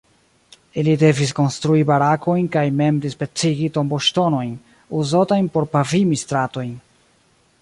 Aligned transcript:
Ili 0.83 0.93
devis 1.01 1.33
konstrui 1.39 1.83
barakojn 1.89 2.49
kaj 2.57 2.65
mem 2.79 2.97
dispecigi 3.05 3.69
tomboŝtonojn 3.77 4.57
uzotajn 5.05 5.55
por 5.59 5.73
pavimi 5.77 6.23
stratojn. 6.27 6.79